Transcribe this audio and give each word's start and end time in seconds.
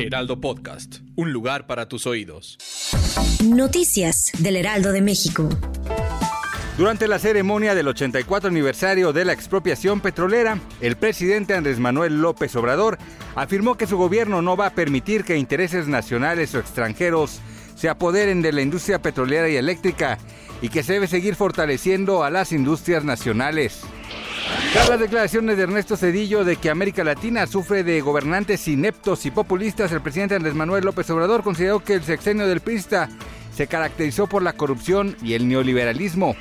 Heraldo 0.00 0.40
Podcast, 0.40 0.98
un 1.16 1.32
lugar 1.32 1.66
para 1.66 1.88
tus 1.88 2.06
oídos. 2.06 2.56
Noticias 3.44 4.30
del 4.38 4.54
Heraldo 4.54 4.92
de 4.92 5.02
México. 5.02 5.48
Durante 6.76 7.08
la 7.08 7.18
ceremonia 7.18 7.74
del 7.74 7.88
84 7.88 8.48
aniversario 8.48 9.12
de 9.12 9.24
la 9.24 9.32
expropiación 9.32 10.00
petrolera, 10.00 10.60
el 10.80 10.94
presidente 10.94 11.54
Andrés 11.54 11.80
Manuel 11.80 12.22
López 12.22 12.54
Obrador 12.54 12.96
afirmó 13.34 13.76
que 13.76 13.88
su 13.88 13.98
gobierno 13.98 14.40
no 14.40 14.56
va 14.56 14.66
a 14.66 14.74
permitir 14.74 15.24
que 15.24 15.36
intereses 15.36 15.88
nacionales 15.88 16.54
o 16.54 16.60
extranjeros 16.60 17.40
se 17.74 17.88
apoderen 17.88 18.40
de 18.40 18.52
la 18.52 18.62
industria 18.62 19.02
petrolera 19.02 19.48
y 19.48 19.56
eléctrica 19.56 20.18
y 20.62 20.68
que 20.68 20.84
se 20.84 20.92
debe 20.92 21.08
seguir 21.08 21.34
fortaleciendo 21.34 22.22
a 22.22 22.30
las 22.30 22.52
industrias 22.52 23.02
nacionales. 23.02 23.82
Tras 24.72 24.88
las 24.88 25.00
declaraciones 25.00 25.56
de 25.56 25.62
Ernesto 25.62 25.96
Cedillo 25.96 26.44
de 26.44 26.56
que 26.56 26.70
América 26.70 27.02
Latina 27.02 27.46
sufre 27.46 27.82
de 27.84 28.00
gobernantes 28.00 28.68
ineptos 28.68 29.24
y 29.26 29.30
populistas, 29.30 29.92
el 29.92 30.02
presidente 30.02 30.34
Andrés 30.34 30.54
Manuel 30.54 30.84
López 30.84 31.08
Obrador 31.10 31.42
consideró 31.42 31.80
que 31.80 31.94
el 31.94 32.04
sexenio 32.04 32.46
del 32.46 32.60
PRISTA 32.60 33.08
se 33.54 33.66
caracterizó 33.66 34.26
por 34.26 34.42
la 34.42 34.52
corrupción 34.52 35.16
y 35.22 35.34
el 35.34 35.48
neoliberalismo. 35.48 36.36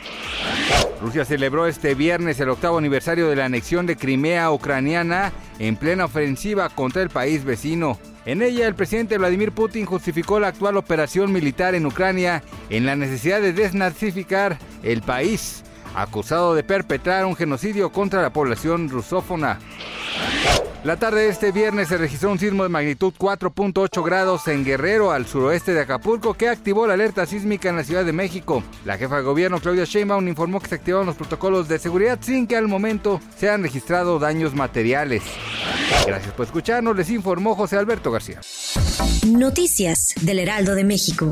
Rusia 1.02 1.26
celebró 1.26 1.68
este 1.68 1.96
viernes 1.96 2.40
el 2.40 2.50
octavo 2.50 2.78
aniversario 2.78 3.28
de 3.28 3.36
la 3.36 3.46
anexión 3.46 3.86
de 3.86 3.96
Crimea 3.96 4.52
ucraniana 4.52 5.32
en 5.58 5.76
plena 5.78 6.06
ofensiva 6.06 6.70
contra 6.70 7.02
el 7.02 7.10
país 7.10 7.44
vecino. 7.44 7.98
En 8.26 8.42
ella, 8.42 8.68
el 8.68 8.76
presidente 8.76 9.18
Vladimir 9.18 9.52
Putin 9.52 9.86
justificó 9.86 10.40
la 10.40 10.50
actual 10.50 10.76
operación 10.76 11.32
militar 11.32 11.76
en 11.76 11.86
Ucrania 11.86 12.44
en 12.70 12.86
la 12.86 12.96
necesidad 12.96 13.42
de 13.42 13.54
desnazificar 13.54 14.60
el 14.84 15.02
país 15.02 15.64
acusado 15.98 16.54
de 16.54 16.64
perpetrar 16.64 17.26
un 17.26 17.36
genocidio 17.36 17.92
contra 17.92 18.22
la 18.22 18.32
población 18.32 18.90
rusófona. 18.90 19.60
La 20.84 20.96
tarde 20.96 21.22
de 21.22 21.30
este 21.30 21.52
viernes 21.52 21.90
se 21.90 21.98
registró 21.98 22.32
un 22.32 22.40
sismo 22.40 22.64
de 22.64 22.70
magnitud 22.70 23.12
4.8 23.18 24.06
grados 24.06 24.48
en 24.48 24.64
Guerrero, 24.64 25.12
al 25.12 25.26
suroeste 25.26 25.74
de 25.74 25.82
Acapulco, 25.82 26.36
que 26.36 26.48
activó 26.48 26.86
la 26.88 26.94
alerta 26.94 27.26
sísmica 27.26 27.68
en 27.70 27.78
la 27.78 27.84
Ciudad 27.84 28.06
de 28.06 28.14
México. 28.14 28.64
La 28.86 28.98
jefa 28.98 29.18
de 29.18 29.24
gobierno, 29.24 29.60
Claudia 29.60 29.86
Sheinbaum, 29.86 30.28
informó 30.28 30.62
que 30.62 30.70
se 30.70 30.76
activaron 30.76 31.08
los 31.08 31.16
protocolos 31.16 31.68
de 31.68 31.80
seguridad 31.80 32.20
sin 32.22 32.48
que 32.48 32.56
al 32.56 32.68
momento 32.68 33.20
se 33.38 33.50
han 33.50 33.64
registrado 33.64 34.20
daños 34.20 34.54
materiales. 34.54 35.24
Gracias 36.06 36.34
por 36.34 36.46
escucharnos, 36.46 36.96
les 36.96 37.10
informó 37.10 37.56
José 37.56 37.78
Alberto 37.78 38.12
García. 38.12 38.40
Noticias 39.26 40.14
del 40.22 40.40
Heraldo 40.40 40.76
de 40.76 40.84
México. 40.84 41.32